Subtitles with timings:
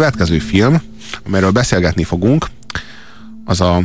[0.00, 0.82] következő film,
[1.26, 2.46] amiről beszélgetni fogunk,
[3.44, 3.82] az a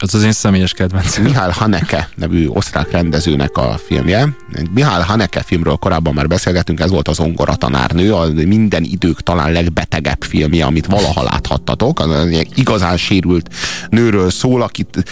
[0.00, 1.22] az az én személyes kedvencem.
[1.22, 4.28] Mihály Haneke nevű osztrák rendezőnek a filmje.
[4.74, 9.52] Mihály Haneke filmről korábban már beszélgettünk, ez volt az Ongora tanárnő, a minden idők talán
[9.52, 12.00] legbetegebb filmje, amit valaha láthattatok.
[12.00, 13.54] Az igazán sérült
[13.90, 15.04] nőről szól, akit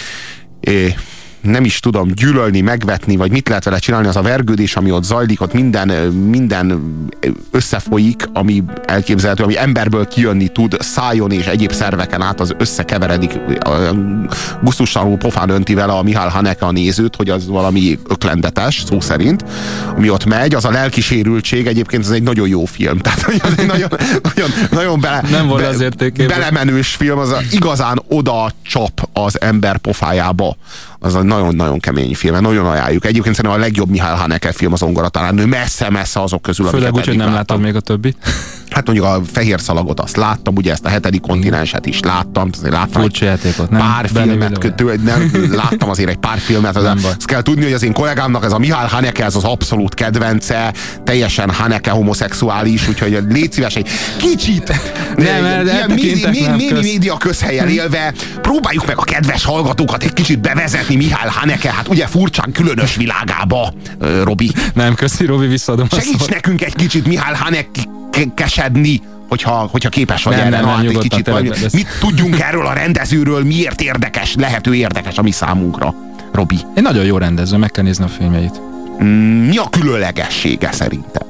[0.60, 0.94] eh,
[1.48, 5.04] nem is tudom gyűlölni, megvetni, vagy mit lehet vele csinálni, az a vergődés, ami ott
[5.04, 6.94] zajlik, ott minden, minden
[7.50, 13.38] összefolyik, ami elképzelhető, ami emberből kijönni tud, szájon és egyéb szerveken át az összekeveredik,
[14.62, 19.44] gusztustalanul pofán önti vele a Mihály Haneke a nézőt, hogy az valami öklendetes, szó szerint,
[19.96, 23.66] ami ott megy, az a lelkisérültség, egyébként ez egy nagyon jó film, tehát az egy
[23.66, 23.88] nagyon,
[24.22, 25.84] nagyon, nagyon bele, nem volt az
[26.16, 30.56] belemenős film, az a, igazán oda csap az ember pofájába.
[30.98, 33.04] Az a nagyon-nagyon kemény film, nagyon ajánljuk.
[33.04, 36.94] Egyébként szerintem a legjobb Mihály Haneke film az ongora talán, nő messze-messze azok közül, Főleg
[36.94, 38.16] úgy, hogy nem láttam még a többit.
[38.70, 42.72] Hát mondjuk a fehér szalagot azt láttam, ugye ezt a hetedik kontinenset is láttam, azért
[42.72, 43.80] láttam Furcsa játékot, nem?
[43.80, 45.30] pár filmet, kötő, nem,
[45.62, 48.58] láttam azért egy pár filmet, az, azt kell tudni, hogy az én kollégámnak ez a
[48.58, 50.72] Mihály Haneke, ez az abszolút kedvence,
[51.04, 54.68] teljesen Haneke homoszexuális, úgyhogy légy szíves egy kicsit
[55.16, 60.96] nem, ilyen médi, médi, média közhelyen élve próbáljuk meg a kedves hallgatókat egy kicsit bevezetni
[60.96, 63.72] Mihály Haneke, hát ugye furcsán különös világába,
[64.22, 64.52] Robi.
[64.74, 67.80] Nem, köszi Robi, visszaadom Segíts nekünk egy kicsit Mihály Haneke
[68.34, 70.56] kesedni, hogyha, hogyha képes vagy nem, erre.
[70.56, 75.18] Nem, nem, hát egy kicsit, vagy, mit tudjunk erről a rendezőről, miért érdekes, lehető érdekes
[75.18, 75.94] a mi számunkra,
[76.32, 76.58] Robi?
[76.74, 78.60] Egy nagyon jó rendező, meg kell nézni a filmjeit.
[79.02, 81.26] Mm, mi a különlegessége szerinted?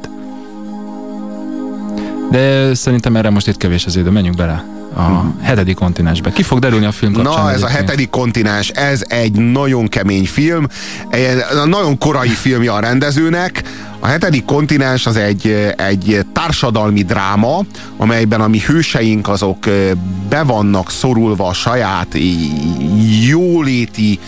[2.31, 6.31] De szerintem erre most itt kevés az idő, menjünk bele a hetedik kontinensbe.
[6.33, 7.45] Ki fog derülni a film kapcsán?
[7.45, 10.67] Na, ez a hetedik kontinens, ez egy nagyon kemény film,
[11.09, 13.63] egy nagyon korai filmje a rendezőnek,
[14.01, 17.65] a hetedik kontinens az egy, egy társadalmi dráma,
[17.97, 19.59] amelyben a mi hőseink azok
[20.29, 22.17] be vannak szorulva a saját
[23.29, 24.19] jóléti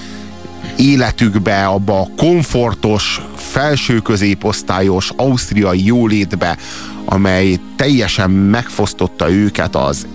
[0.76, 6.56] életükbe, abba a komfortos, felső középosztályos ausztriai jólétbe,
[7.04, 10.06] amely teljesen megfosztotta őket az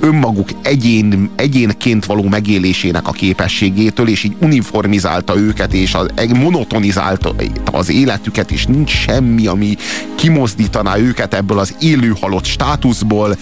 [0.00, 7.34] önmaguk egyén, egyénként való megélésének a képességétől, és így uniformizálta őket, és az, monotonizálta
[7.64, 9.76] az életüket, és nincs semmi, ami
[10.14, 13.36] kimozdítaná őket ebből az élő halott státuszból,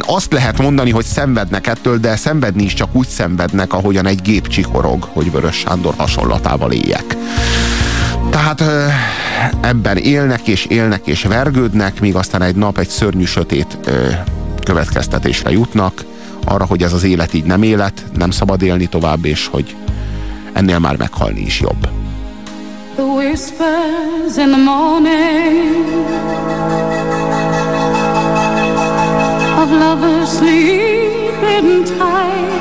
[0.00, 4.48] azt lehet mondani, hogy szenvednek ettől, de szenvedni is csak úgy szenvednek, ahogyan egy gép
[4.48, 7.16] csikorog, hogy Vörös Sándor hasonlatával éljek.
[8.30, 8.62] Tehát
[9.60, 13.78] ebben élnek és élnek és vergődnek, míg aztán egy nap egy szörnyű sötét
[14.66, 16.04] következtetésre jutnak,
[16.44, 19.76] arra, hogy ez az élet így nem élet, nem szabad élni tovább, és hogy
[20.52, 21.88] ennél már meghalni is jobb.
[22.94, 25.86] The whispers in the morning
[29.62, 32.55] Of lovers sleeping tight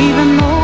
[0.00, 0.57] even though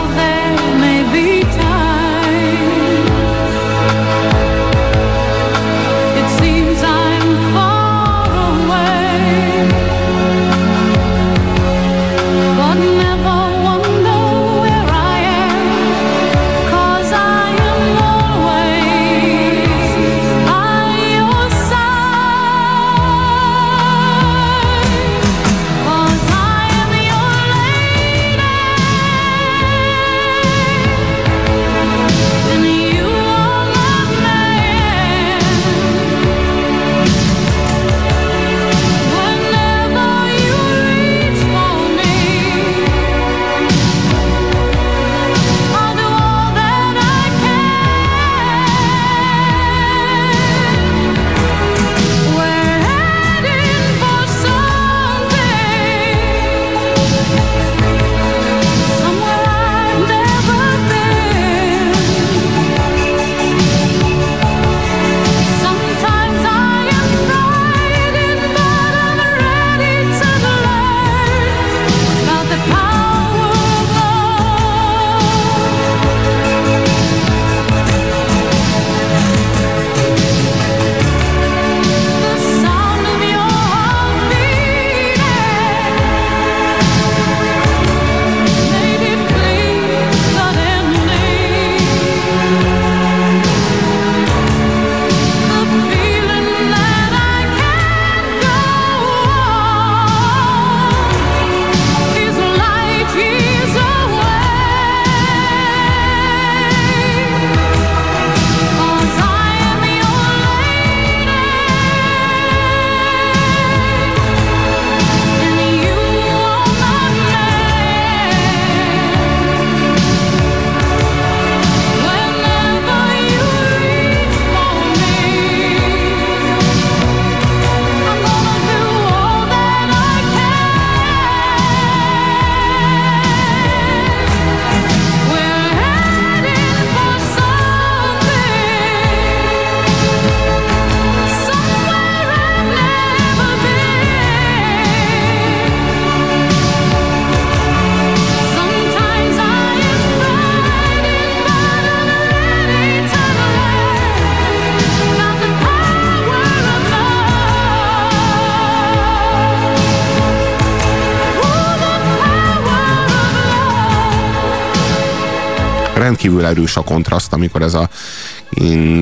[166.24, 167.88] rendkívül erős a kontraszt, amikor ez a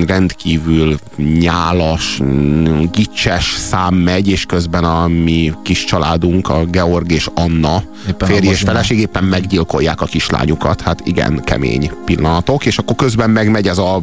[0.07, 2.21] rendkívül nyálas,
[2.91, 8.47] gicses szám megy, és közben a mi kis családunk, a Georg és Anna éppen férj
[8.47, 10.81] és feleség éppen meggyilkolják a kislányukat.
[10.81, 14.01] Hát igen, kemény pillanatok, és akkor közben megmegy ez a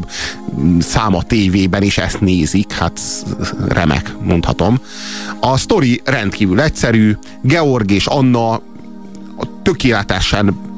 [0.79, 3.01] szám a tévében, és ezt nézik, hát
[3.69, 4.81] remek, mondhatom.
[5.41, 8.61] A sztori rendkívül egyszerű, Georg és Anna
[9.63, 10.69] tökéletesen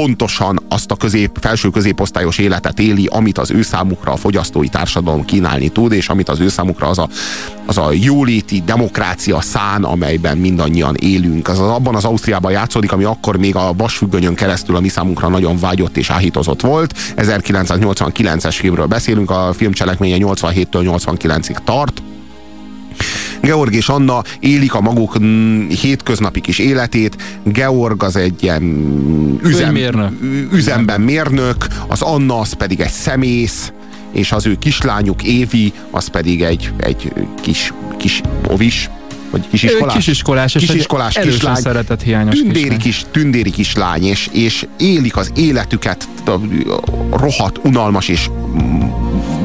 [0.00, 5.24] pontosan azt a közép, felső középosztályos életet éli, amit az ő számukra a fogyasztói társadalom
[5.24, 7.08] kínálni tud, és amit az ő számukra az a,
[7.66, 11.48] az a jóléti demokrácia szán, amelyben mindannyian élünk.
[11.48, 15.28] Az, az abban az Ausztriában játszódik, ami akkor még a vasfüggönyön keresztül a mi számunkra
[15.28, 16.94] nagyon vágyott és áhítozott volt.
[17.16, 22.02] 1989-es filmről beszélünk, a film cselekménye 87-től 89-ig tart
[23.40, 27.16] Georg és Anna élik a maguk mm, hétköznapi kis életét.
[27.44, 28.62] Georg az egy ilyen
[29.42, 29.76] üzem,
[30.52, 33.72] üzemben mérnök, az Anna az pedig egy szemész,
[34.12, 38.90] és az ő kislányuk Évi, az pedig egy, egy kis, kis ovis,
[39.30, 39.94] vagy kisiskolás?
[39.94, 41.54] Kisiskolás, és kisiskolás egy kislány.
[41.54, 42.78] szeretett hiányos tündéri, kislány.
[42.78, 46.08] Kis, tündéri kislány, és, és élik az életüket
[47.10, 48.30] rohadt, unalmas és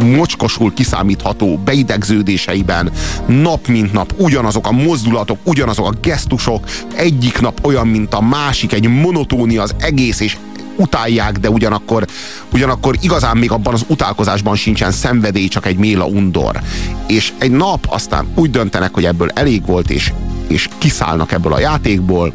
[0.04, 2.92] mocskosul kiszámítható beidegződéseiben
[3.28, 8.74] nap mint nap ugyanazok a mozdulatok, ugyanazok a gesztusok, egyik nap olyan, mint a másik,
[8.74, 10.38] egy monotónia az egész, és
[10.76, 12.06] utálják, de ugyanakkor,
[12.54, 16.62] ugyanakkor igazán még abban az utálkozásban sincsen szenvedély, csak egy méla undor.
[17.08, 20.14] És egy nap aztán úgy döntenek, hogy ebből elég volt, és,
[20.48, 22.34] és kiszállnak ebből a játékból.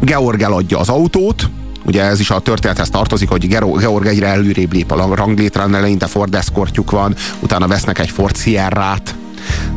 [0.00, 1.50] Georg eladja az autót,
[1.84, 6.34] Ugye ez is a történethez tartozik, hogy Georg egyre előrébb lép a ranglétrán, eleinte Ford
[6.34, 9.14] Escortjuk van, utána vesznek egy Ford Sierra-t,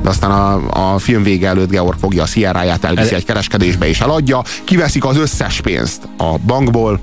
[0.01, 3.99] de aztán a, a film vége előtt Georg fogja a Sierra-ját, elviszi egy kereskedésbe és
[3.99, 6.99] eladja, kiveszik az összes pénzt a bankból,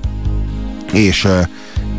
[0.91, 1.27] és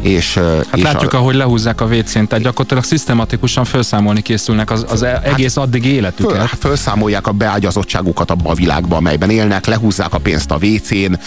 [0.04, 4.86] és, hát és látjuk, a, ahogy lehúzzák a WC-n, tehát gyakorlatilag szisztematikusan felszámolni készülnek az,
[4.88, 6.36] az hát egész addig életüket.
[6.36, 11.18] Föl, felszámolják a beágyazottságukat abba a világba, amelyben élnek, lehúzzák a pénzt a WC-n.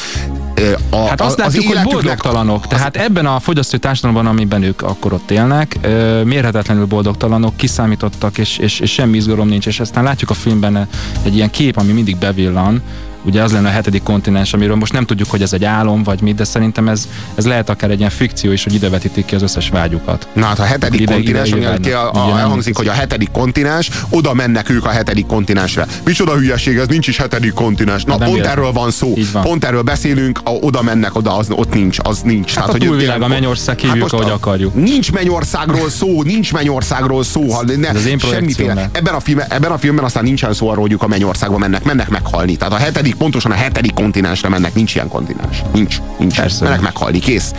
[0.89, 2.63] A, hát azt az látjuk, hogy boldogtalanok.
[2.63, 2.69] Az...
[2.69, 5.79] Tehát ebben a fogyasztói társadalomban, amiben ők akkor ott élnek,
[6.23, 10.87] mérhetetlenül boldogtalanok, kiszámítottak, és, és, és semmi izgalom nincs, és aztán látjuk a filmben
[11.23, 12.81] egy ilyen kép, ami mindig bevillan,
[13.23, 16.21] ugye az lenne a hetedik kontinens, amiről most nem tudjuk, hogy ez egy álom vagy
[16.21, 19.35] mi, de szerintem ez, ez lehet akár egy ilyen fikció is, hogy ide vetítik ki
[19.35, 20.27] az összes vágyukat.
[20.33, 23.31] Na hát a hetedik ide, kontinens, ide, ide, ide, a, a, elhangzik, hogy a hetedik
[23.31, 25.87] kontinens, oda mennek ők a hetedik kontinensre.
[26.03, 28.03] Micsoda hülyeség, ez nincs is hetedik kontinens.
[28.03, 28.51] Na, pont véletlen.
[28.51, 29.13] erről van szó.
[29.31, 29.43] Van.
[29.43, 32.53] Pont erről beszélünk, a, oda mennek, oda az, ott nincs, az nincs.
[32.53, 34.75] Hát, hát a túlvilág, a mennyország hívjuk, hát ahogy akarjuk.
[34.75, 37.51] Nincs mennyországról szó, nincs mennyországról szó.
[37.51, 38.89] Ha ne, ez az én semmiféle.
[38.91, 42.09] Ebben a, filmben, ebben a filmben aztán nincsen szó arról, hogy a mennyországba mennek, mennek
[42.09, 42.55] meghalni.
[42.55, 45.61] Tehát a hetedik, pontosan a hetedik kontinensre mennek, nincs ilyen kontinens.
[45.73, 46.35] Nincs, nincs.
[46.35, 46.63] Persze.
[46.63, 47.53] Mennek meghalni, kész.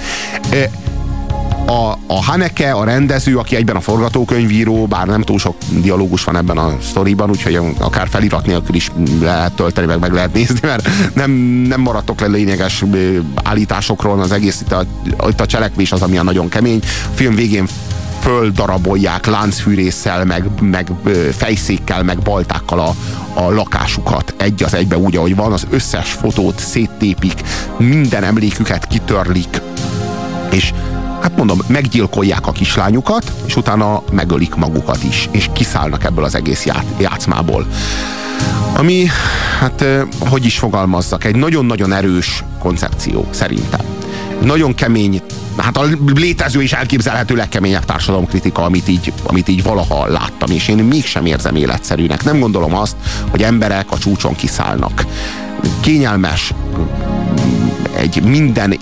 [1.67, 6.37] A, a Haneke, a rendező, aki egyben a forgatókönyvíró, bár nem túl sok dialógus van
[6.37, 8.91] ebben a sztoriban, úgyhogy akár felirat nélkül is
[9.21, 11.31] lehet tölteni, meg meg lehet nézni, mert nem,
[11.69, 12.85] nem maradtok le lényeges
[13.43, 14.85] állításokról, az egész itt a,
[15.29, 16.81] itt a cselekvés az, ami a nagyon kemény.
[16.83, 17.67] A film végén
[18.29, 20.91] földarabolják láncfűrésszel, meg, meg
[21.37, 22.95] fejszékkel, meg baltákkal a,
[23.35, 27.43] a lakásukat egy az egybe úgy, ahogy van, az összes fotót széttépik,
[27.77, 29.61] minden emléküket kitörlik,
[30.51, 30.73] és
[31.21, 36.65] hát mondom, meggyilkolják a kislányukat, és utána megölik magukat is, és kiszállnak ebből az egész
[36.65, 37.67] ját, játszmából.
[38.77, 39.07] Ami,
[39.61, 39.85] hát
[40.19, 43.81] hogy is fogalmazzak, egy nagyon-nagyon erős koncepció szerintem.
[44.41, 45.23] Nagyon kemény
[45.63, 45.85] hát a
[46.15, 51.57] létező és elképzelhető legkeményebb társadalomkritika, amit így, amit így valaha láttam, és én mégsem érzem
[51.57, 52.25] életszerűnek.
[52.25, 52.97] Nem gondolom azt,
[53.31, 55.07] hogy emberek a csúcson kiszállnak.
[55.81, 56.53] Kényelmes,
[57.97, 58.79] egy minden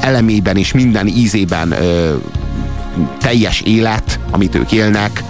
[0.00, 2.14] elemében és minden ízében ö,
[3.18, 5.22] teljes élet, amit ők élnek,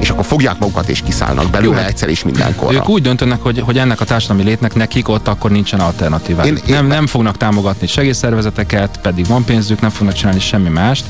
[0.00, 2.74] és akkor fogják magukat és kiszállnak belőle Jó, hát egyszer és mindenkor.
[2.74, 6.44] Ők úgy döntenek, hogy, hogy ennek a társadalmi létnek nekik ott akkor nincsen alternatívá.
[6.44, 11.04] Én, nem, nem fognak támogatni segélyszervezeteket, pedig van pénzük, nem fognak csinálni semmi mást.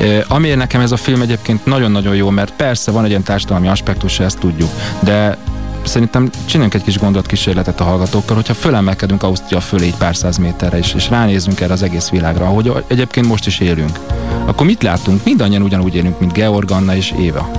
[0.00, 3.68] E, amiért nekem ez a film egyébként nagyon-nagyon jó, mert persze van egy ilyen társadalmi
[3.68, 5.36] aspektus, ezt tudjuk, de
[5.84, 10.78] szerintem csináljunk egy kis gondolatkísérletet a hallgatókkal, hogyha fölemelkedünk Ausztria fölé egy pár száz méterre,
[10.78, 13.98] és, és ránézünk erre az egész világra, ahogy egyébként most is élünk,
[14.44, 15.24] akkor mit látunk?
[15.24, 17.50] Mindannyian ugyanúgy élünk, mint Georg, Anna és Éva.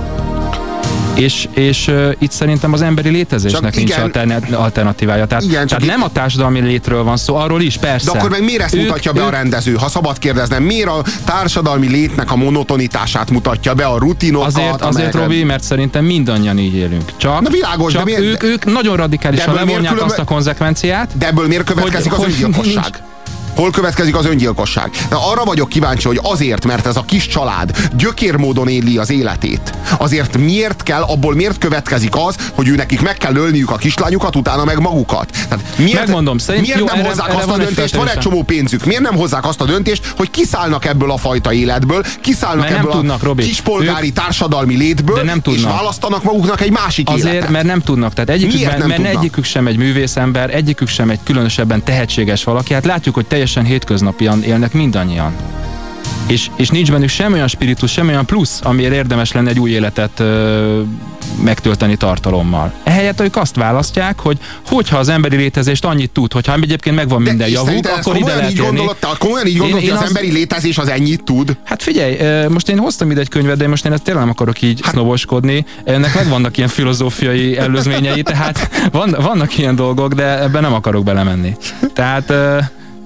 [1.14, 5.26] És, és uh, itt szerintem az emberi létezésnek Csak nincs igen, alternatívája.
[5.26, 8.12] Tehát, igen, tehát nem a társadalmi létről van szó, arról is persze.
[8.12, 9.74] De akkor meg miért ezt ők, mutatja be ők, a rendező?
[9.74, 14.46] Ha szabad kérdeznem, miért a társadalmi létnek a monotonitását mutatja be, a rutinokat?
[14.46, 17.12] Azért, azért Robi, mert szerintem mindannyian így élünk.
[17.16, 20.02] Csak, Na világos, csak de miért, ők, ők nagyon radikálisan levonják különbö...
[20.02, 21.18] azt a konzekvenciát.
[21.18, 23.02] De ebből miért következik hogy, az öngyilkosság?
[23.58, 24.90] Hol következik az öngyilkosság?
[25.08, 29.72] De arra vagyok kíváncsi, hogy azért, mert ez a kis család gyökérmódon éli az életét.
[29.98, 34.36] Azért miért kell, abból miért következik az, hogy ő nekik meg kell ölniük a kislányukat,
[34.36, 35.30] utána meg magukat?
[35.48, 38.18] Tehát miért, Megmondom, szerint, miért jó, nem erre, hozzák erre azt a döntést, van egy
[38.18, 42.68] csomó pénzük, miért nem hozzák azt a döntést, hogy kiszállnak ebből a fajta életből, kiszállnak
[42.68, 43.42] mert ebből nem tudnak, a Robi.
[43.42, 45.62] kispolgári ők, társadalmi létből, de nem tudnak.
[45.62, 47.50] és választanak maguknak egy másik Azért, életet.
[47.50, 48.12] mert nem tudnak.
[48.12, 52.74] Tehát egyikük, mert, mert egyikük sem egy művészember, egyikük sem egy különösebben tehetséges valaki.
[52.74, 55.32] Hát látjuk, hogy teljesen hétköznapian élnek mindannyian.
[56.26, 59.70] És, és nincs bennük semmi olyan spiritus, semmi olyan plusz, amiért érdemes lenne egy új
[59.70, 60.82] életet ö,
[61.42, 62.72] megtölteni tartalommal.
[62.82, 67.28] Ehelyett ők azt választják, hogy hogyha az emberi létezést annyit tud, hogyha egyébként megvan De
[67.30, 70.32] minden javuk, akkor ide lehet így gondolod, komolyan így gondolod, én, hogy az, az emberi
[70.32, 71.56] létezés az ennyit tud?
[71.64, 74.62] Hát figyelj, most én hoztam ide egy könyvet, de most én ezt tényleg nem akarok
[74.62, 74.92] így hát...
[74.92, 75.64] sznoboskodni.
[75.84, 81.56] Ennek megvannak ilyen filozófiai előzményei, tehát van, vannak ilyen dolgok, de ebben nem akarok belemenni.
[81.92, 82.32] Tehát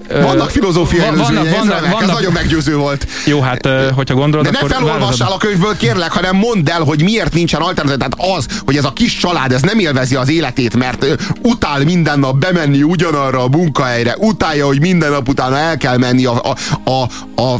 [0.09, 3.07] vannak filozófiai van, vannak, vannak, vannak, ez nagyon meggyőző volt.
[3.25, 7.33] Jó, hát hogyha gondolod, De ne felolvassál a könyvből, kérlek, hanem mondd el, hogy miért
[7.33, 7.97] nincsen alternatív.
[7.97, 11.05] Tehát az, hogy ez a kis család, ez nem élvezi az életét, mert
[11.41, 16.25] utál minden nap bemenni ugyanarra a munkahelyre, utálja, hogy minden nap utána el kell menni
[16.25, 17.01] a, a, a,
[17.41, 17.55] a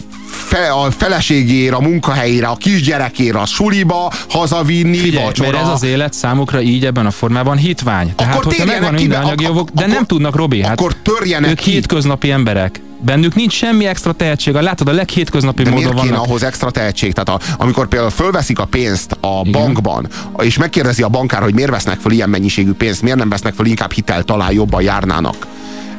[0.54, 5.52] fe, a feleségére, a munkahelyére, a kisgyerekére, a suliba, hazavinni, Figyelj, vacsora.
[5.52, 8.16] mert ez az élet számukra így ebben a formában hitvány.
[8.16, 10.62] Tehát, akkor hogyha megvan minden anyagi jogok, de akkor, nem tudnak, Robi.
[10.62, 11.72] Hát akkor törjenek ők ki.
[11.72, 12.82] hétköznapi emberek.
[13.00, 14.54] Bennük nincs semmi extra tehetség.
[14.54, 17.14] Látod, a leghétköznapi módon miért kéne ahhoz extra tehetség?
[17.14, 19.52] Tehát a, amikor például fölveszik a pénzt a Igen.
[19.62, 20.08] bankban,
[20.38, 23.66] és megkérdezi a bankár, hogy miért vesznek fel ilyen mennyiségű pénzt, miért nem vesznek fel
[23.66, 25.48] inkább hitel, talán jobban járnának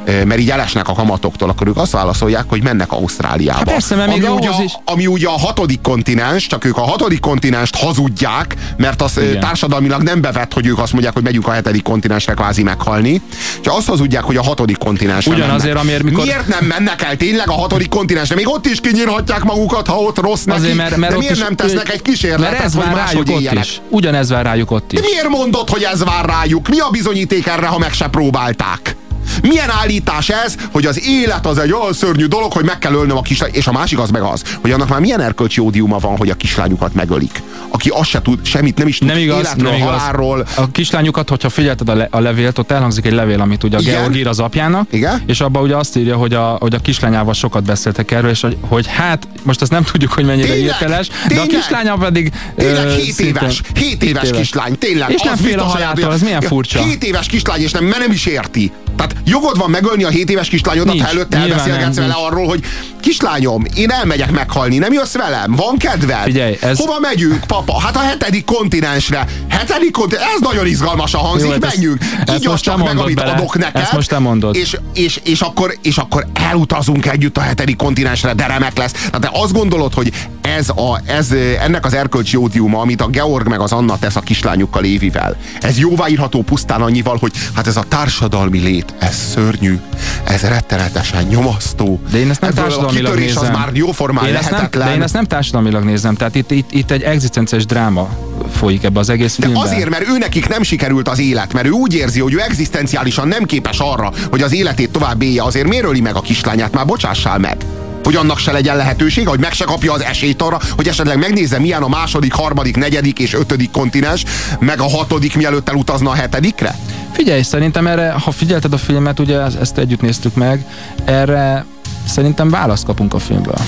[0.06, 3.58] mert így elesnek a kamatoktól, akkor ők azt válaszolják, hogy mennek Ausztráliába.
[3.58, 4.72] Hát persze, mert még ami, ugye, is...
[4.84, 9.40] ami ugye a hatodik kontinens, csak ők a hatodik kontinenst hazudják, mert az Igen.
[9.40, 13.20] társadalmilag nem bevet, hogy ők azt mondják, hogy megyünk a hetedik kontinensre kvázi meghalni.
[13.60, 16.24] Csak azt hazudják, hogy a hatodik kontinensre Ugyanazért, amiért mikor...
[16.24, 18.34] Miért nem mennek el tényleg a hatodik kontinensre?
[18.34, 20.58] Még ott is kinyírhatják magukat, ha ott rossz neki.
[20.58, 23.64] Azért, mert, mert de miért is, nem tesznek egy kísérletet, mert ez hogy máshogy éljenek?
[23.64, 23.80] Is.
[23.88, 25.00] Ugyanez vár rájuk ott is.
[25.00, 26.68] De miért mondod, hogy ez vár rájuk?
[26.68, 28.96] Mi a bizonyíték erre, ha meg se próbálták?
[29.42, 33.16] Milyen állítás ez, hogy az élet az egy olyan szörnyű dolog, hogy meg kell ölnöm
[33.16, 36.16] a kislány, és a másik az meg az, hogy annak már milyen erkölcsi ódiuma van,
[36.16, 37.42] hogy a kislányukat megölik.
[37.68, 39.90] Aki azt se tud, semmit nem is tud nem igaz, életről, nem igaz.
[39.90, 40.46] halálról.
[40.56, 43.80] A kislányukat, hogyha figyelted a, le, a levélt, ott elhangzik egy levél, amit ugye a?
[43.80, 45.22] Georg ír az apjának, Igen?
[45.26, 48.56] és abban ugye azt írja, hogy a, hogy a kislányával sokat beszéltek erről, és hogy,
[48.60, 52.32] hogy hát, most azt nem tudjuk, hogy mennyire érteles, de a kislánya pedig...
[52.56, 55.10] Tényleg 7 éves, 7 éves kislány, tényleg.
[55.10, 56.82] És nem fél a haláltól, ez milyen furcsa.
[56.82, 58.72] 7 éves kislány, és nem, nem is érti.
[58.96, 62.64] Tehát jogod van megölni a 7 éves kislányodat, nincs, ha előtte elbeszélgetsz vele arról, hogy
[63.00, 65.52] kislányom, én elmegyek meghalni, nem jössz velem?
[65.52, 66.22] Van kedved?
[66.22, 66.78] Figyelj, ez...
[66.78, 67.80] Hova megyünk, papa?
[67.80, 69.26] Hát a hetedik kontinensre.
[69.48, 71.98] Hetedik kontinens, ez nagyon izgalmasan hangzik, Jó, menjünk.
[72.34, 73.30] Így most meg, amit bele.
[73.30, 73.80] adok neked.
[73.80, 74.56] Ezt most nem mondod.
[74.56, 78.92] És, és, és, akkor, és akkor elutazunk együtt a hetedik kontinensre, de remek lesz.
[78.92, 83.48] Tehát te azt gondolod, hogy ez, a, ez ennek az erkölcsi ódiuma, amit a Georg
[83.48, 87.84] meg az Anna tesz a kislányukkal Évivel, ez jóváírható pusztán annyival, hogy hát ez a
[87.88, 89.80] társadalmi lét, ez szörnyű,
[90.24, 92.00] ez rettenetesen nyomasztó.
[92.10, 93.42] De én ezt nem Ebből társadalmilag nézem.
[93.42, 94.68] az már jóformán én lehetetlen.
[94.70, 98.08] Nem, de én ezt nem társadalmilag nézem, tehát itt, itt, itt egy egzisztenciális dráma
[98.52, 99.62] folyik ebbe az egész filmben.
[99.62, 102.40] De azért, mert ő nekik nem sikerült az élet, mert ő úgy érzi, hogy ő
[102.40, 106.72] egzisztenciálisan nem képes arra, hogy az életét tovább élje, azért miért öli meg a kislányát,
[106.72, 107.56] már bocsássál meg
[108.04, 111.58] hogy annak se legyen lehetőség, hogy meg se kapja az esélyt arra, hogy esetleg megnézze,
[111.58, 114.24] milyen a második, harmadik, negyedik és ötödik kontinens,
[114.60, 116.74] meg a hatodik, mielőtt elutazna a hetedikre?
[117.12, 120.64] Figyelj, szerintem erre, ha figyelted a filmet, ugye ezt együtt néztük meg,
[121.04, 121.64] erre
[122.08, 123.58] szerintem választ kapunk a filmből.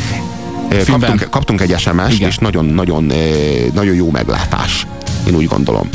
[0.86, 3.12] Kaptunk, kaptunk egy SMS-t, és nagyon-nagyon
[3.74, 4.86] nagyon jó meglátás,
[5.26, 5.88] én úgy gondolom.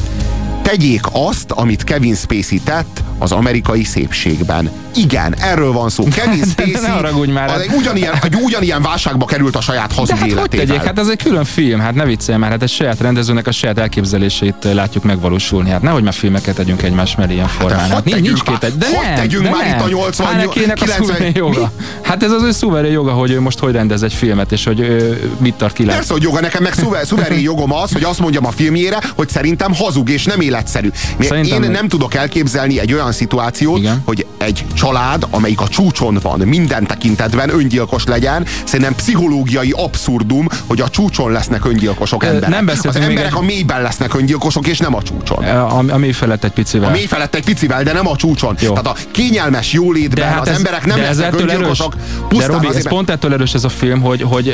[0.61, 4.71] Tegyék azt, amit Kevin Spacey tett az amerikai szépségben.
[4.95, 6.03] Igen, erről van szó.
[6.03, 6.81] Kevin Spacey
[7.25, 7.49] ne már.
[7.49, 10.65] Az ugyanilyen, egy ugyanilyen válságba került a saját hazug hát életével.
[10.65, 10.83] Tegyék?
[10.83, 13.77] Hát ez egy külön film, hát ne viccelj már, hát egy saját rendezőnek a saját
[13.77, 15.69] elképzelését látjuk megvalósulni.
[15.69, 17.79] Hát nehogy már filmeket tegyünk egymás mellé ilyen formán.
[17.79, 18.77] Hát, hát nincs, nincs két egy.
[18.77, 19.77] De nem, tegyünk de már nem.
[19.77, 21.71] itt a 80 90 joga.
[22.01, 24.79] Hát ez az ő szuverén joga, hogy ő most hogy rendez egy filmet, és hogy
[24.79, 25.83] ő mit tart ki.
[25.83, 29.73] Persze, hogy joga, nekem meg szuverén jogom az, hogy azt mondjam a filmjére, hogy szerintem
[29.73, 30.89] hazug és nem életszerű.
[31.19, 34.01] Szerintem Én nem tudok elképzelni egy olyan szituációt, Igen.
[34.05, 40.81] hogy egy család, amelyik a csúcson van, minden tekintetben öngyilkos legyen, szerintem pszichológiai abszurdum, hogy
[40.81, 42.49] a csúcson lesznek öngyilkosok emberek.
[42.49, 43.33] Nem Az emberek egy...
[43.33, 45.43] a mélyben lesznek öngyilkosok, és nem a csúcson.
[45.43, 46.89] A, a mély felett egy picivel.
[46.89, 48.55] A mély felett egy picivel, de nem a csúcson.
[48.59, 48.73] Jó.
[48.73, 51.95] Tehát a kényelmes jólétben hát az ez, emberek nem lesznek öngyilkosok.
[52.37, 54.47] De Robi, ez pont ettől erős ez a film, hogy, hogy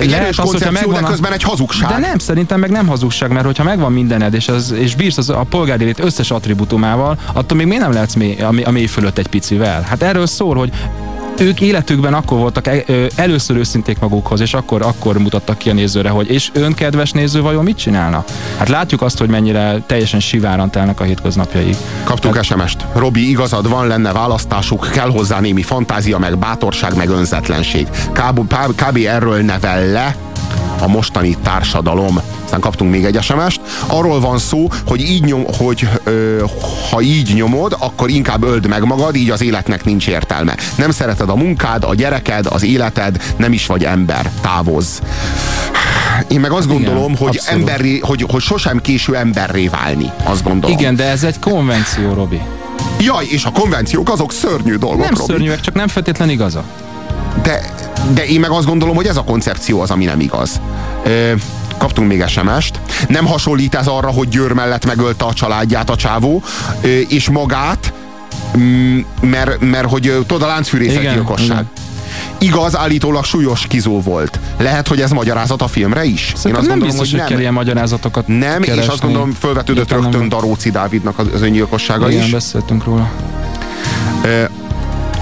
[0.00, 1.08] egy lehet az, hogyha megvan a...
[1.08, 1.88] közben egy hazugság.
[1.88, 5.28] De nem, szerintem meg nem hazugság, mert hogyha megvan mindened, és, az, és bírsz az,
[5.38, 9.18] a polgári lét összes attribútumával, attól még miért nem lehetsz mély, a, a mély fölött
[9.18, 9.82] egy picivel?
[9.82, 10.72] Hát erről szól, hogy
[11.40, 12.70] ők életükben akkor voltak
[13.14, 17.42] először őszinték magukhoz, és akkor, akkor mutattak ki a nézőre, hogy és ön kedves néző
[17.42, 18.24] vajon mit csinálna?
[18.56, 21.76] Hát látjuk azt, hogy mennyire teljesen siváran telnek a hétköznapjai.
[22.04, 22.44] Kaptunk hát...
[22.44, 22.84] SMS-t.
[22.94, 27.88] Robi, igazad van, lenne választásuk, kell hozzá némi fantázia, meg bátorság, meg önzetlenség.
[28.12, 30.16] Kb, kb erről nevel le
[30.80, 32.20] a mostani társadalom.
[32.44, 33.60] Aztán kaptunk még egy SMS-t.
[33.86, 36.44] Arról van szó, hogy, így nyom, hogy ö,
[36.90, 40.56] ha így nyomod, akkor inkább öld meg magad, így az életnek nincs értelme.
[40.76, 44.30] Nem szereted a munkád, a gyereked, az életed, nem is vagy ember.
[44.40, 44.98] Távozz.
[46.28, 50.12] Én meg azt hát gondolom, Igen, hogy, emberi, hogy, hogy sosem késő emberré válni.
[50.24, 50.78] Azt gondolom.
[50.78, 52.40] Igen, de ez egy konvenció, Robi.
[53.00, 55.32] Jaj, és a konvenciók azok szörnyű dolgok, Nem Robi.
[55.32, 56.64] szörnyűek, csak nem feltétlen igaza.
[57.42, 57.74] De,
[58.14, 60.60] de én meg azt gondolom, hogy ez a koncepció az, ami nem igaz.
[61.04, 61.32] Ö,
[61.78, 62.80] kaptunk még SMS-t.
[63.08, 66.42] Nem hasonlít ez arra, hogy Győr mellett megölte a családját a csávó,
[67.08, 67.92] és magát,
[68.58, 71.48] mm, mert, mert hogy tudod, a láncfűrészek gyilkosság.
[71.48, 71.68] Igen.
[72.38, 74.40] Igaz, állítólag súlyos kizó volt.
[74.58, 76.32] Lehet, hogy ez magyarázat a filmre is?
[76.36, 78.82] Szerintem Én azt nem gondolom, biztos, hogy, hogy kell ilyen magyarázatokat Nem, keresni.
[78.82, 82.30] és azt gondolom, fölvetődött rögtön Daróci Dávidnak az öngyilkossága Igen, is.
[82.30, 83.10] beszéltünk róla.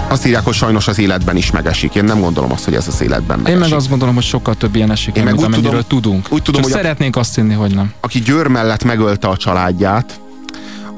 [0.09, 1.95] Azt írják, hogy sajnos az életben is megesik.
[1.95, 3.63] Én nem gondolom azt, hogy ez az életben megesik.
[3.63, 6.27] Én meg azt gondolom, hogy sokkal több ilyen esik, Én meg mint amennyiről tudom, tudunk.
[6.31, 7.93] Úgy tudom, Csak hogy szeretnénk azt hinni, hogy nem.
[8.01, 10.21] Aki Győr mellett megölte a családját,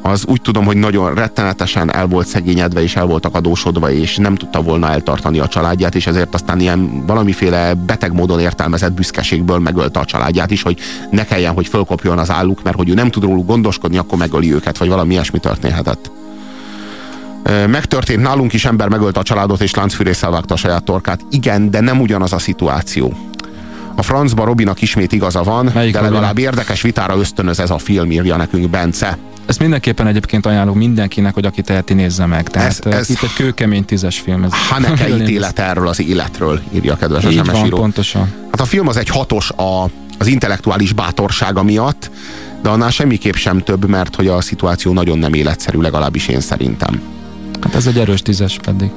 [0.03, 4.35] az úgy tudom, hogy nagyon rettenetesen el volt szegényedve, és el voltak adósodva, és nem
[4.35, 10.01] tudta volna eltartani a családját, és ezért aztán ilyen valamiféle beteg módon értelmezett büszkeségből megölte
[10.01, 10.79] a családját is, hogy
[11.11, 14.55] ne kelljen, hogy fölkopjon az álluk, mert hogy ő nem tud róluk gondoskodni, akkor megöli
[14.55, 16.11] őket, vagy valami ilyesmi történhetett.
[17.67, 21.21] Megtörtént nálunk is, ember megölte a családot és láncfűrészsel vágta a saját torkát.
[21.31, 23.13] Igen, de nem ugyanaz a szituáció.
[23.97, 26.45] A francba Robinak ismét igaza van, Melyik de legalább Robin?
[26.45, 29.19] érdekes vitára ösztönöz ez a film, írja nekünk Bence.
[29.47, 32.49] Ezt mindenképpen egyébként ajánlom mindenkinek, hogy aki teheti, nézze meg.
[32.49, 34.45] Tehát ez, ez itt egy kőkemény tízes film.
[34.45, 37.77] Ez Haneke ítélet erről az életről, írja a kedves Így SMS van, író.
[37.77, 38.33] pontosan.
[38.51, 39.85] Hát a film az egy hatos a,
[40.19, 42.11] az intellektuális bátorsága miatt,
[42.63, 47.01] de annál semmiképp sem több, mert hogy a szituáció nagyon nem életszerű, legalábbis én szerintem.
[47.63, 48.91] Hát ez egy erős tízes pedig.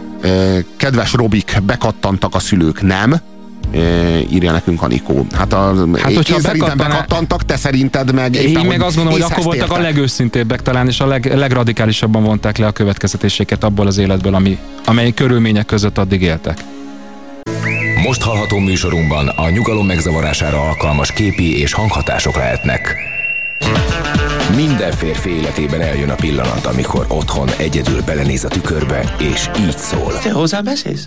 [0.77, 3.21] Kedves Robik, bekattantak a szülők, nem?
[4.31, 5.25] írja nekünk Anikó.
[5.35, 6.77] Hát, a, hát én szerintem bekattan...
[6.77, 8.35] bekattantak, te szerinted meg...
[8.35, 12.23] Én éppen, meg azt gondolom, hogy akkor voltak a legőszintébbek talán, és a leg, legradikálisabban
[12.23, 16.57] vonták le a következetéseket abból az életből, ami, amely körülmények között addig éltek.
[18.03, 23.10] Most hallható műsorunkban a nyugalom megzavarására alkalmas képi és hanghatások lehetnek.
[24.55, 30.19] Minden férfi életében eljön a pillanat, amikor otthon egyedül belenéz a tükörbe, és így szól.
[30.19, 31.05] Te hozzám beszélsz?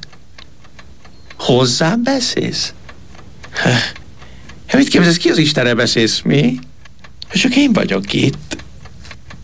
[1.39, 2.75] Hozzám beszélsz?
[4.67, 6.59] Hát mit képzelsz, ki az Istenre beszélsz, mi?
[7.33, 8.57] Csak én vagyok itt.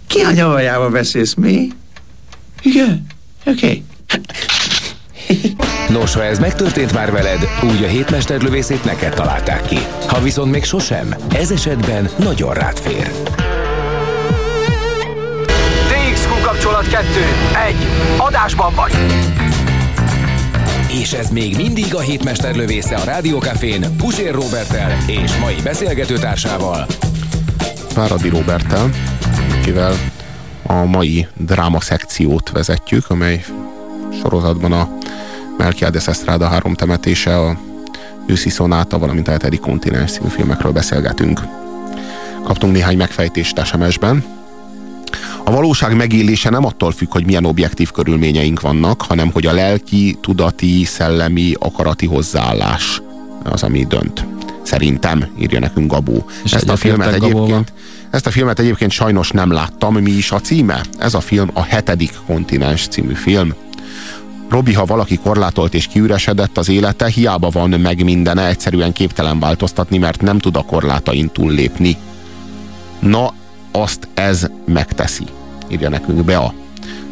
[0.06, 1.68] Ki a nyavajába beszélsz, mi?
[2.62, 3.06] Igen,
[3.46, 3.66] oké.
[3.66, 3.84] Okay.
[5.88, 9.78] Nos, ha ez megtörtént már veled, úgy a hétmesterlövészét neked találták ki.
[10.06, 13.10] Ha viszont még sosem, ez esetben nagyon rád fér.
[16.62, 17.06] Kapcsolat 2.
[17.68, 17.76] 1.
[18.18, 18.92] Adásban vagy!
[21.00, 26.86] És ez még mindig a hétmester lövésze a Rádiókafén Pusér Robertel és mai beszélgetőtársával.
[27.94, 28.90] Váradi Robertel,
[29.58, 29.94] akivel
[30.66, 33.44] a mai dráma szekciót vezetjük, amely
[34.22, 34.88] sorozatban a
[35.58, 37.58] Melchiades Estrada három temetése, a
[38.26, 41.40] őszi szonáta, valamint a hetedik kontinens című filmekről beszélgetünk.
[42.44, 44.39] Kaptunk néhány megfejtést SMS-ben,
[45.50, 50.18] a valóság megélése nem attól függ, hogy milyen objektív körülményeink vannak, hanem hogy a lelki,
[50.20, 53.02] tudati, szellemi, akarati hozzáállás
[53.44, 54.26] az, ami dönt.
[54.62, 56.24] Szerintem, írja nekünk Gabó.
[56.44, 57.72] És ezt a filmet egyébként,
[58.10, 59.94] ezt a filmet egyébként sajnos nem láttam.
[59.94, 60.84] Mi is a címe?
[60.98, 63.54] Ez a film a hetedik kontinens című film.
[64.48, 69.98] Robi, ha valaki korlátolt és kiüresedett az élete, hiába van meg mindene, egyszerűen képtelen változtatni,
[69.98, 71.96] mert nem tud a korlátain túllépni.
[72.98, 73.34] Na,
[73.72, 75.24] azt ez megteszi,
[75.70, 76.54] írja nekünk Bea.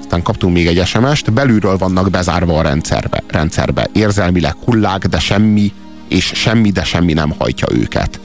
[0.01, 3.89] Aztán kaptunk még egy SMS-t, belülről vannak bezárva a rendszerbe, rendszerbe.
[3.93, 5.73] Érzelmileg hullák, de semmi
[6.09, 8.21] és semmi, de semmi nem hajtja őket.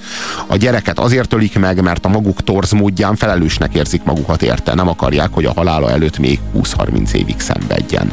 [0.47, 4.73] A gyereket azért ölik meg, mert a maguk torz módján felelősnek érzik magukat érte.
[4.73, 8.11] Nem akarják, hogy a halála előtt még 20-30 évig szenvedjen.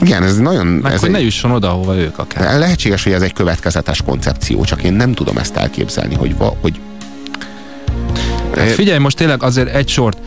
[0.00, 0.66] Igen, ez nagyon...
[0.66, 2.58] Meg ez hogy egy, ne jusson oda, ahova ők akár.
[2.58, 6.80] Lehetséges, hogy ez egy következetes koncepció, csak én nem tudom ezt elképzelni, hogy, va, hogy
[8.56, 10.18] Hát figyelj, most tényleg azért egy sort,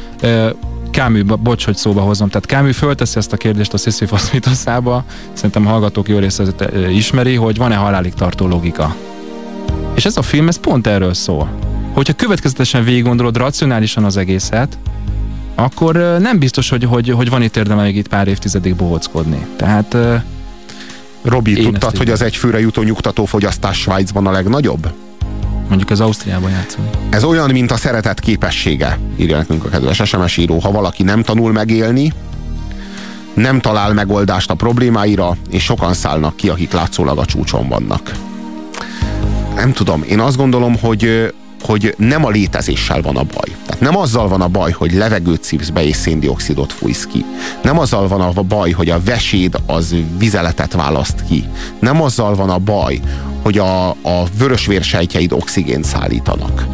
[0.94, 2.28] Kámű, bocs, hogy szóba hozom.
[2.28, 5.04] Tehát Kámű fölteszi ezt a kérdést a Sisyphos mitoszába,
[5.34, 6.44] szerintem a hallgatók jó része
[6.90, 8.96] ismeri, hogy van-e halálig tartó logika.
[9.96, 11.50] És ez a film, ez pont erről szól.
[11.94, 14.78] Hogyha következetesen végig gondolod racionálisan az egészet,
[15.56, 19.46] akkor nem biztos, hogy, hogy, hogy van itt érdeme még itt pár évtizedig bohockodni.
[19.56, 19.98] Tehát
[21.22, 24.92] Robi, tudtad, hogy az egyfőre jutó nyugtató fogyasztás Svájcban a legnagyobb?
[25.74, 26.90] Mondjuk az Ausztriában játszani.
[27.10, 30.60] Ez olyan, mint a szeretet képessége, írja nekünk a kedves SMS író.
[30.60, 32.14] Ha valaki nem tanul megélni,
[33.34, 38.12] nem talál megoldást a problémáira, és sokan szállnak ki, akik látszólag a csúcson vannak.
[39.56, 41.34] Nem tudom, én azt gondolom, hogy
[41.64, 43.56] hogy nem a létezéssel van a baj.
[43.66, 47.26] Tehát nem azzal van a baj, hogy levegőt szívsz be és széndiokszidot fújsz ki.
[47.62, 51.46] Nem azzal van a baj, hogy a veséd az vizeletet választ ki.
[51.80, 53.00] Nem azzal van a baj,
[53.44, 56.68] hogy a, a vörösvérsejtjeid oxigént szállítanak.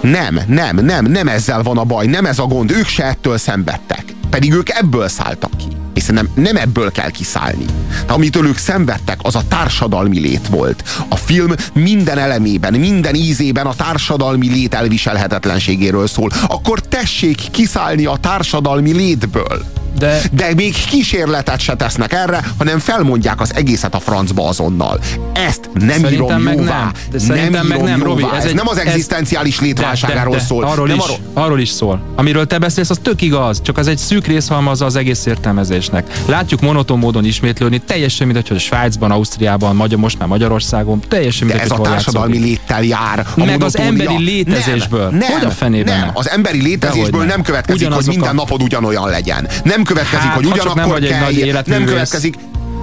[0.00, 3.38] Nem, nem, nem, nem ezzel van a baj, nem ez a gond, ők se ettől
[3.38, 4.04] szenvedtek.
[4.30, 5.64] Pedig ők ebből szálltak ki.
[5.94, 7.64] És nem, nem ebből kell kiszállni.
[8.06, 10.82] De amitől ők szenvedtek, az a társadalmi lét volt.
[11.08, 16.30] A film minden elemében, minden ízében a társadalmi lét elviselhetetlenségéről szól.
[16.46, 19.81] Akkor tessék kiszállni a társadalmi létből.
[19.98, 20.20] De...
[20.32, 25.00] De még kísérletet se tesznek erre, hanem felmondják az egészet a francba azonnal.
[25.32, 26.80] Ezt nem szerintem írom meg jóvá.
[26.80, 26.92] Nem.
[27.10, 28.02] De szerintem nem meg nem.
[28.02, 28.22] Robi.
[28.22, 29.60] Ez, ez egy, nem az egzisztenciális ez...
[29.60, 30.48] létválságáról de, de, de.
[30.48, 30.64] szól.
[30.64, 31.18] Arról, nem is, arról...
[31.32, 32.02] arról is szól.
[32.16, 36.22] Amiről te beszélsz, az tök igaz, csak az egy szűk részhalmazza az egész értelmezésnek.
[36.26, 41.46] Látjuk monoton módon ismétlődni, teljesen mindegy, hogy a Svájcban, Ausztriában, Magyar, most már Magyarországon, teljesen
[41.46, 43.26] mindegy, de ez a társadalmi léttel jár.
[43.36, 45.08] A meg az emberi létezésből.
[45.08, 45.98] Nem, nem, hogy a fenében?
[45.98, 49.48] Nem, az emberi létezésből nem következik, hogy minden napod ugyanolyan legyen.
[49.64, 52.34] Nem következik, hát, hogy ugyanakkor nem kell, nem következik,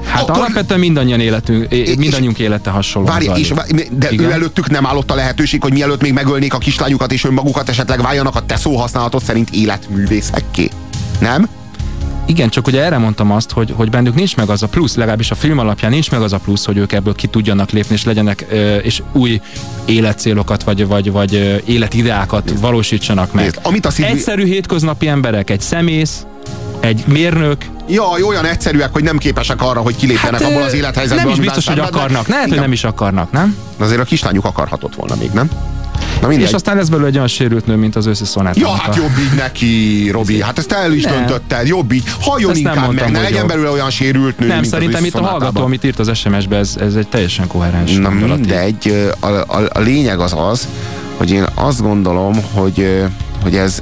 [0.06, 0.36] Hát akkor...
[0.36, 1.68] alapvetően mindannyian életünk,
[1.98, 3.08] mindannyiunk élete hasonló.
[3.08, 3.54] Várj, és,
[3.92, 4.26] de Igen?
[4.26, 8.02] ő előttük nem állott a lehetőség, hogy mielőtt még megölnék a kislányukat és önmagukat esetleg
[8.02, 10.70] váljanak a te szóhasználatot szerint életművészekké.
[11.20, 11.48] Nem?
[12.26, 15.32] Igen, csak ugye erre mondtam azt, hogy, hogy bennük nincs meg az a plusz, legalábbis
[15.32, 18.04] a film alapján nincs meg az a plusz, hogy ők ebből ki tudjanak lépni, és
[18.04, 18.46] legyenek,
[18.82, 19.42] és új
[19.86, 22.62] életcélokat, vagy, vagy, vagy életideákat Nézd.
[22.62, 23.44] valósítsanak meg.
[23.44, 24.12] Nézd, amit a szidvi...
[24.12, 26.26] Egyszerű hétköznapi emberek, egy szemész,
[26.80, 27.66] egy mérnök.
[27.88, 31.26] Jaj, olyan egyszerűek, hogy nem képesek arra, hogy kilépjenek hát, abból az élethelyzetből.
[31.26, 32.28] Nem is biztos, hogy akarnak.
[32.28, 33.56] Lehet, hogy nem is akarnak, nem?
[33.78, 35.50] Azért a kislányuk akarhatott volna még, nem?
[36.22, 38.58] Na És aztán lesz belőle egy olyan sérült nő, mint az őszi szonát.
[38.58, 40.42] Ja, hát jobb így neki, Robi.
[40.42, 41.14] Hát ezt el is nem.
[41.14, 41.68] döntötted.
[41.68, 42.04] Jobb így.
[42.22, 45.24] Halljon ezt inkább meg, ne legyen belőle olyan sérült nő, Nem, mint szerintem itt a
[45.24, 49.80] hallgató, amit írt az SMS-be, ez, ez egy teljesen koherens Na mindegy, a, a, a
[49.80, 50.68] lényeg az az,
[51.18, 53.06] hogy én azt gondolom, hogy,
[53.44, 53.82] hogy ez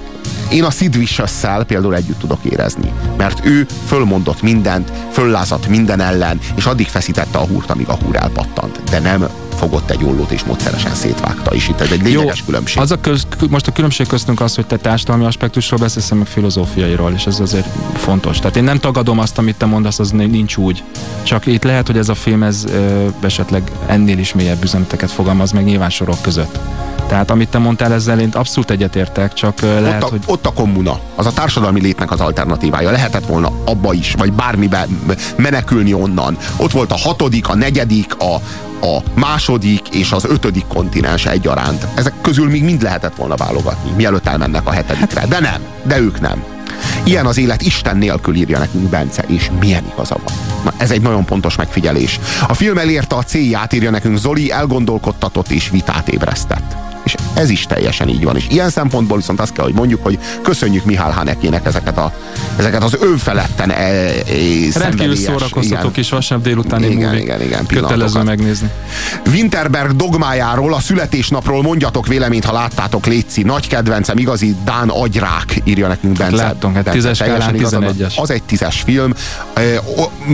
[0.49, 1.31] én a Sid vicious
[1.67, 7.45] például együtt tudok érezni, mert ő fölmondott mindent, föllázadt minden ellen, és addig feszítette a
[7.45, 8.83] húrt, amíg a húr elpattant.
[8.89, 12.81] De nem fogott egy ollót és módszeresen szétvágta, és itt ez egy lényeges Jó, különbség.
[12.81, 17.13] Az a köz, most a különbség köztünk az, hogy te társadalmi aspektusról beszélsz, meg filozófiairól,
[17.15, 18.39] és ez azért fontos.
[18.39, 20.83] Tehát én nem tagadom azt, amit te mondasz, az nincs úgy.
[21.23, 25.51] Csak itt lehet, hogy ez a film ez ö, esetleg ennél is mélyebb üzeneteket fogalmaz
[25.51, 26.59] meg nyilván sorok között.
[27.07, 30.21] Tehát amit te mondtál ezzel, én abszolút egyetértek, csak lehet, ott a, hogy...
[30.25, 32.91] Ott a kommuna, az a társadalmi létnek az alternatívája.
[32.91, 34.87] Lehetett volna abba is, vagy bármibe
[35.35, 36.37] menekülni onnan.
[36.55, 38.35] Ott volt a hatodik, a negyedik, a,
[38.85, 41.87] a második és az ötödik kontinens egyaránt.
[41.95, 45.25] Ezek közül még mind lehetett volna válogatni, mielőtt elmennek a hetedikre.
[45.25, 46.43] De nem, de ők nem.
[47.03, 50.35] Ilyen az élet Isten nélkül írja nekünk Bence, és milyen igaza van.
[50.63, 52.19] Na, ez egy nagyon pontos megfigyelés.
[52.47, 56.86] A film elérte a célját, írja nekünk Zoli, elgondolkodtatott és vitát ébresztett.
[57.07, 58.35] És ez is teljesen így van.
[58.35, 62.13] És ilyen szempontból viszont azt kell, hogy mondjuk, hogy köszönjük Mihály Hanekének ezeket, a,
[62.57, 64.13] ezeket az önfeletten e, e,
[64.73, 67.21] Rendkívül szórakoztató kis vasárnap délutáni igen, movie.
[67.21, 68.69] Igen, igen, Kötelező megnézni.
[69.25, 73.41] Winterberg dogmájáról, a születésnapról mondjatok véleményt, ha láttátok, Léci.
[73.43, 76.35] Nagy kedvencem, igazi Dán agyrák, írja nekünk Bence.
[76.35, 78.15] Láttunk, hát tízes skálán 11-es.
[78.15, 79.13] Az egy tízes film.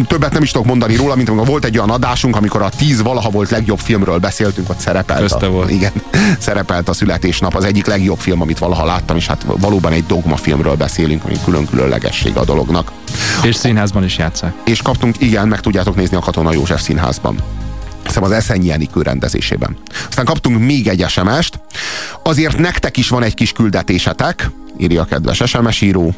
[0.08, 3.02] Többet nem is tudok mondani róla, mint amikor volt egy olyan adásunk, amikor a tíz
[3.02, 5.20] valaha volt legjobb filmről beszéltünk, ott szerepelt.
[5.20, 5.72] Közte a, volt.
[5.72, 5.92] Igen,
[6.40, 10.36] szerepelt a születésnap, az egyik legjobb film, amit valaha láttam, és hát valóban egy dogma
[10.36, 12.92] filmről beszélünk, ami külön-különlegesség a dolognak.
[13.44, 14.54] És színházban is játszák.
[14.66, 17.38] És kaptunk, igen, meg tudjátok nézni a Katona József színházban.
[18.04, 19.78] Hiszem az Eszenyi Enikő rendezésében.
[20.08, 21.60] Aztán kaptunk még egy SMS-t.
[22.24, 26.14] Azért nektek is van egy kis küldetésetek, írja a kedves SMS író.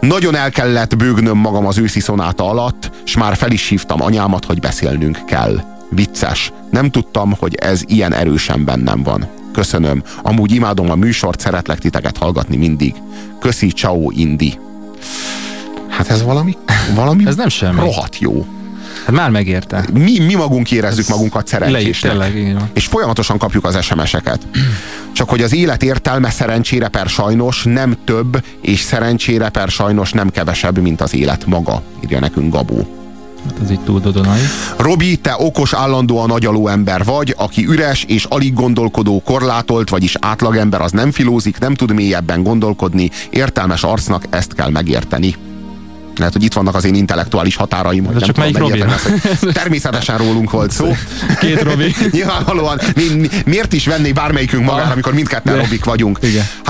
[0.00, 4.44] Nagyon el kellett bőgnöm magam az őszi szonáta alatt, és már fel is hívtam anyámat,
[4.44, 5.60] hogy beszélnünk kell
[5.90, 6.52] vicces.
[6.70, 9.39] Nem tudtam, hogy ez ilyen erősen bennem van.
[9.52, 10.02] Köszönöm.
[10.22, 12.94] Amúgy imádom a műsort, szeretlek titeket hallgatni mindig.
[13.40, 14.58] Köszi, ciao, Indi.
[15.88, 16.56] Hát ez valami,
[16.94, 17.80] valami ez nem semmi.
[17.80, 18.46] rohadt jó.
[19.06, 19.84] Hát már megérte.
[19.92, 22.10] Mi, mi magunk érezzük ez magunkat szerencsésnek.
[22.10, 24.46] Tényleg, és folyamatosan kapjuk az SMS-eket.
[25.12, 30.30] Csak hogy az élet értelme szerencsére per sajnos nem több, és szerencsére per sajnos nem
[30.30, 32.99] kevesebb, mint az élet maga, írja nekünk Gabó.
[33.44, 34.40] Hát ez itt túl dodonai.
[34.76, 40.80] Robi, te okos, állandóan agyaló ember vagy, aki üres és alig gondolkodó, korlátolt, vagyis átlagember,
[40.80, 45.34] az nem filózik, nem tud mélyebben gondolkodni, értelmes arcnak ezt kell megérteni.
[46.16, 48.08] Lehet, hogy itt vannak az én intellektuális határaim.
[48.12, 48.82] De csak melyik Robin?
[48.82, 49.10] Ezt,
[49.52, 50.96] természetesen rólunk volt szó.
[51.40, 51.94] Két Robin.
[52.10, 56.18] Nyilvánvalóan mi, mi, miért is venné bármelyikünk magára, amikor mindketten Robik vagyunk.
[56.22, 56.44] Igen.